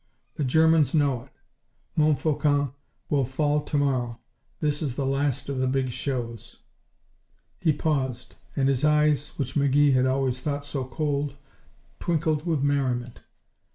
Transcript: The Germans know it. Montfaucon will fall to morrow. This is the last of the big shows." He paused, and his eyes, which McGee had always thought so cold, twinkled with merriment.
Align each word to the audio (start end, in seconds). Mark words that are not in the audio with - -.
The 0.33 0.43
Germans 0.43 0.95
know 0.95 1.25
it. 1.25 1.31
Montfaucon 1.95 2.73
will 3.11 3.23
fall 3.23 3.61
to 3.61 3.77
morrow. 3.77 4.19
This 4.59 4.81
is 4.81 4.95
the 4.95 5.05
last 5.05 5.47
of 5.47 5.59
the 5.59 5.67
big 5.67 5.91
shows." 5.91 6.61
He 7.59 7.71
paused, 7.71 8.33
and 8.55 8.67
his 8.67 8.83
eyes, 8.83 9.33
which 9.37 9.53
McGee 9.53 9.93
had 9.93 10.07
always 10.07 10.39
thought 10.39 10.65
so 10.65 10.85
cold, 10.85 11.35
twinkled 11.99 12.47
with 12.47 12.63
merriment. 12.63 13.19